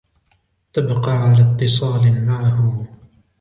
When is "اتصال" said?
1.51-2.25